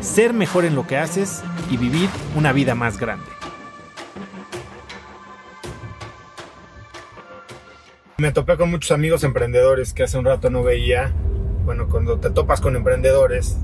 [0.00, 3.26] ser mejor en lo que haces y vivir una vida más grande.
[8.18, 11.12] Me topé con muchos amigos emprendedores que hace un rato no veía.
[11.64, 13.56] Bueno, cuando te topas con emprendedores,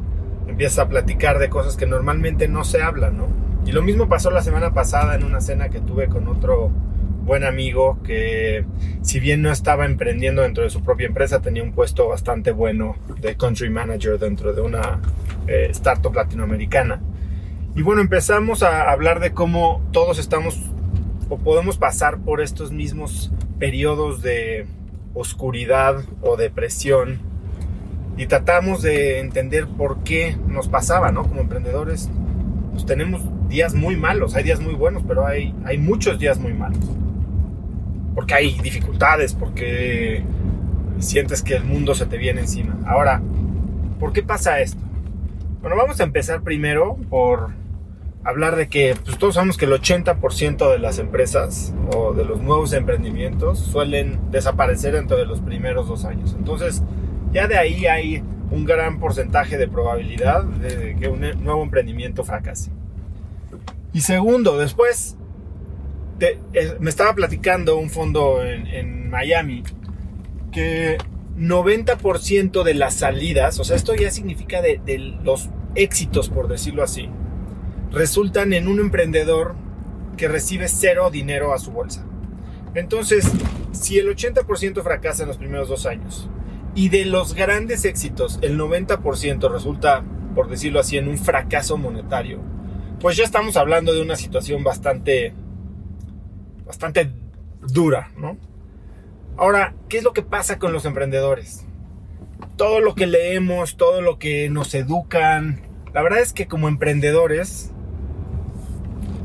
[0.46, 3.28] empiezas a platicar de cosas que normalmente no se hablan, ¿no?
[3.66, 6.70] Y lo mismo pasó la semana pasada en una cena que tuve con otro
[7.26, 8.64] buen amigo que
[9.02, 12.96] si bien no estaba emprendiendo dentro de su propia empresa, tenía un puesto bastante bueno
[13.20, 15.00] de country manager dentro de una
[15.46, 17.00] eh, startup latinoamericana.
[17.74, 20.58] Y bueno, empezamos a hablar de cómo todos estamos
[21.28, 24.66] o podemos pasar por estos mismos periodos de
[25.14, 27.20] oscuridad o depresión
[28.16, 31.24] y tratamos de entender por qué nos pasaba, ¿no?
[31.24, 32.08] Como emprendedores,
[32.72, 36.54] pues tenemos días muy malos, hay días muy buenos, pero hay, hay muchos días muy
[36.54, 36.96] malos
[38.16, 40.22] porque hay dificultades, porque
[40.98, 42.78] sientes que el mundo se te viene encima.
[42.86, 43.20] Ahora,
[44.00, 44.80] ¿por qué pasa esto?
[45.66, 47.48] Bueno, vamos a empezar primero por
[48.22, 52.40] hablar de que pues, todos sabemos que el 80% de las empresas o de los
[52.40, 56.36] nuevos emprendimientos suelen desaparecer dentro de los primeros dos años.
[56.38, 56.84] Entonces,
[57.32, 62.70] ya de ahí hay un gran porcentaje de probabilidad de que un nuevo emprendimiento fracase.
[63.92, 65.16] Y segundo, después
[66.78, 69.64] me estaba platicando un fondo en, Miami
[70.52, 70.96] que
[71.36, 74.80] 90% de las salidas, o sea, esto ya significa de,
[75.22, 77.08] los éxitos, por decirlo así,
[77.90, 79.54] resultan en un emprendedor
[80.16, 82.06] que recibe cero dinero a su bolsa.
[82.74, 83.30] Entonces,
[83.72, 86.28] si el 80% fracasa en los primeros dos años
[86.74, 90.04] y de los grandes éxitos el 90% resulta,
[90.34, 92.40] por decirlo así, en un fracaso monetario,
[93.00, 95.34] pues ya estamos hablando de una situación bastante
[96.66, 97.10] bastante
[97.60, 98.36] dura, ¿no?
[99.38, 101.66] Ahora, ¿qué es lo que pasa con los emprendedores?
[102.56, 105.60] Todo lo que leemos, todo lo que nos educan,
[105.92, 107.70] la verdad es que como emprendedores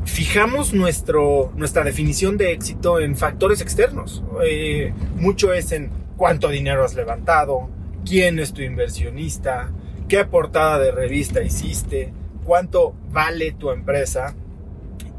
[0.04, 4.22] fijamos nuestra definición de éxito en factores externos.
[4.44, 7.70] Eh, mucho es en cuánto dinero has levantado,
[8.04, 9.70] quién es tu inversionista,
[10.08, 12.12] qué portada de revista hiciste,
[12.44, 14.34] cuánto vale tu empresa.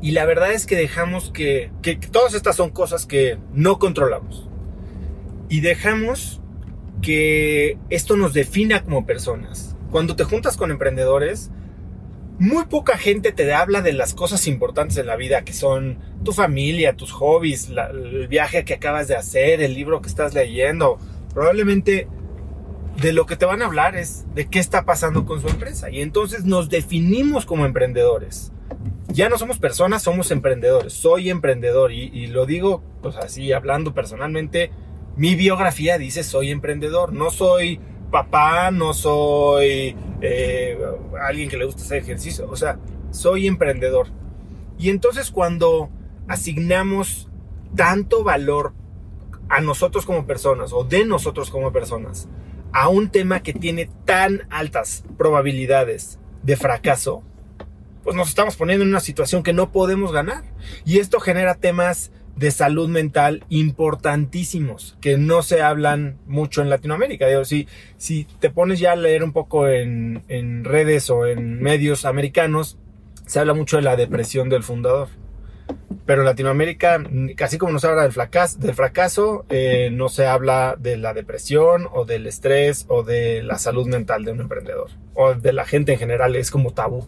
[0.01, 4.49] Y la verdad es que dejamos que, que, todas estas son cosas que no controlamos.
[5.49, 6.41] Y dejamos
[7.01, 9.75] que esto nos defina como personas.
[9.91, 11.51] Cuando te juntas con emprendedores,
[12.39, 16.31] muy poca gente te habla de las cosas importantes en la vida, que son tu
[16.31, 20.97] familia, tus hobbies, el viaje que acabas de hacer, el libro que estás leyendo.
[21.33, 22.07] Probablemente
[23.01, 25.89] de lo que te van a hablar es de qué está pasando con su empresa.
[25.89, 28.53] Y entonces nos definimos como emprendedores
[29.13, 30.93] ya no somos personas, somos emprendedores.
[30.93, 34.71] Soy emprendedor y, lo digo pues así, hablando personalmente,
[35.15, 37.13] mi biografía dice soy emprendedor.
[37.13, 37.79] No soy
[38.11, 40.77] papá, no soy eh,
[41.21, 42.49] alguien que le gusta hacer ejercicio.
[42.49, 42.79] O sea,
[43.11, 44.07] soy emprendedor.
[44.77, 45.89] Y entonces cuando
[46.27, 47.29] asignamos
[47.75, 48.73] tanto valor
[49.49, 52.27] a nosotros como personas o de nosotros como personas
[52.71, 57.23] a un tema que tiene tan altas probabilidades de fracaso,
[58.03, 60.43] pues nos estamos poniendo en una situación que no podemos ganar.
[60.85, 67.27] Y esto genera temas de salud mental importantísimos que no se hablan mucho en Latinoamérica.
[67.27, 67.67] Digo, si,
[67.97, 72.77] si te pones ya a leer un poco en, en redes o en medios americanos,
[73.25, 75.09] se habla mucho de la depresión del fundador.
[76.05, 77.01] Pero en Latinoamérica,
[77.37, 81.13] casi como no se habla del fracaso, del fracaso eh, no se habla de la
[81.13, 85.65] depresión o del estrés o de la salud mental de un emprendedor o de la
[85.65, 86.35] gente en general.
[86.35, 87.07] Es como tabú.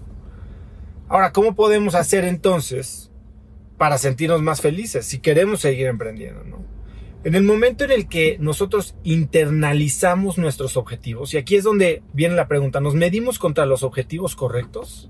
[1.09, 3.11] Ahora, ¿cómo podemos hacer entonces
[3.77, 6.43] para sentirnos más felices si queremos seguir emprendiendo?
[6.43, 6.75] ¿no?
[7.25, 12.35] En el momento en el que nosotros internalizamos nuestros objetivos, y aquí es donde viene
[12.35, 15.09] la pregunta, ¿nos medimos contra los objetivos correctos?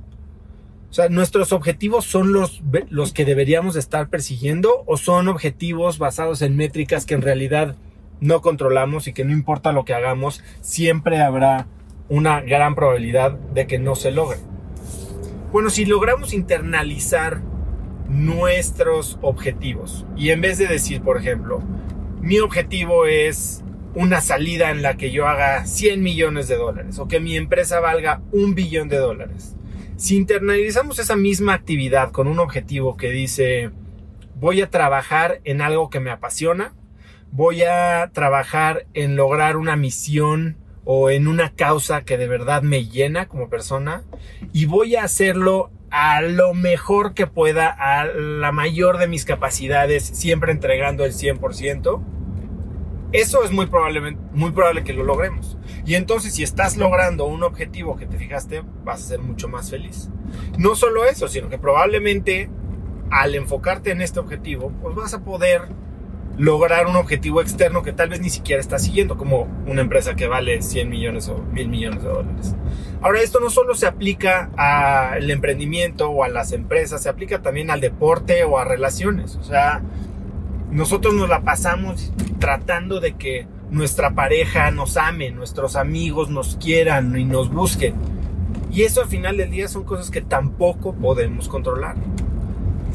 [0.89, 6.41] O sea, ¿nuestros objetivos son los, los que deberíamos estar persiguiendo o son objetivos basados
[6.41, 7.75] en métricas que en realidad
[8.21, 11.67] no controlamos y que no importa lo que hagamos, siempre habrá
[12.07, 14.39] una gran probabilidad de que no se logre?
[15.51, 17.41] Bueno, si logramos internalizar
[18.09, 21.61] nuestros objetivos y en vez de decir, por ejemplo,
[22.21, 23.63] mi objetivo es
[23.93, 27.79] una salida en la que yo haga 100 millones de dólares o que mi empresa
[27.79, 29.55] valga un billón de dólares.
[29.95, 33.71] Si internalizamos esa misma actividad con un objetivo que dice,
[34.35, 36.73] voy a trabajar en algo que me apasiona,
[37.31, 42.85] voy a trabajar en lograr una misión o en una causa que de verdad me
[42.85, 44.03] llena como persona
[44.53, 50.05] y voy a hacerlo a lo mejor que pueda, a la mayor de mis capacidades,
[50.05, 52.01] siempre entregando el 100%,
[53.11, 55.57] eso es muy, probablemente, muy probable que lo logremos.
[55.85, 59.69] Y entonces si estás logrando un objetivo que te fijaste, vas a ser mucho más
[59.69, 60.09] feliz.
[60.57, 62.49] No solo eso, sino que probablemente
[63.11, 65.61] al enfocarte en este objetivo, pues vas a poder
[66.37, 70.27] lograr un objetivo externo que tal vez ni siquiera estás siguiendo, como una empresa que
[70.27, 72.55] vale 100 millones o 1000 millones de dólares.
[73.01, 77.71] Ahora, esto no solo se aplica al emprendimiento o a las empresas, se aplica también
[77.71, 79.35] al deporte o a relaciones.
[79.37, 79.81] O sea,
[80.71, 87.17] nosotros nos la pasamos tratando de que nuestra pareja nos ame, nuestros amigos nos quieran
[87.17, 87.95] y nos busquen.
[88.71, 91.95] Y eso al final del día son cosas que tampoco podemos controlar.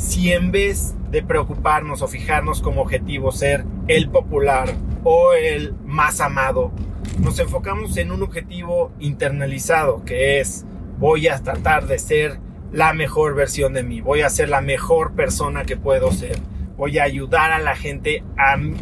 [0.00, 4.74] Si en vez de preocuparnos o fijarnos como objetivo ser el popular
[5.04, 6.72] o el más amado,
[7.18, 10.64] nos enfocamos en un objetivo internalizado que es
[10.98, 12.40] voy a tratar de ser
[12.72, 16.38] la mejor versión de mí, voy a ser la mejor persona que puedo ser,
[16.78, 18.76] voy a ayudar a la gente al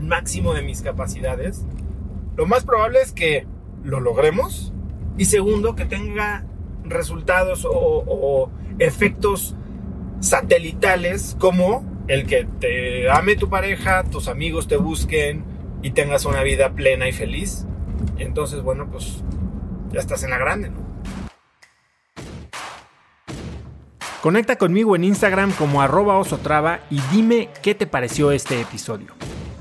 [0.00, 1.66] máximo de mis capacidades,
[2.34, 3.46] lo más probable es que
[3.84, 4.72] lo logremos.
[5.18, 6.46] Y segundo que tenga
[6.84, 9.54] resultados o, o efectos
[10.22, 15.44] satelitales como el que te ame tu pareja, tus amigos te busquen
[15.82, 17.66] y tengas una vida plena y feliz.
[18.18, 19.22] entonces, bueno, pues
[19.92, 20.70] ya estás en la grande.
[24.22, 29.14] Conecta conmigo en Instagram como arroba osotrava y dime qué te pareció este episodio.